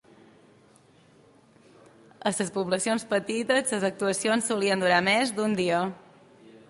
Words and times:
A 2.29 2.31
les 2.37 2.49
poblacions 2.55 3.05
petites, 3.11 3.55
les 3.75 3.85
actuacions 3.91 4.51
solien 4.53 4.85
durar 4.85 5.01
més 5.13 5.35
d'un 5.39 5.55
dia. 5.61 5.85